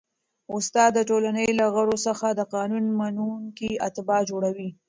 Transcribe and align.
استاد 0.55 0.91
د 0.95 0.99
ټولني 1.09 1.47
له 1.59 1.65
غړو 1.75 1.95
څخه 2.07 2.27
د 2.33 2.41
قانون 2.53 2.85
منونکي 2.99 3.69
اتباع 3.87 4.21
جوړوي. 4.29 4.69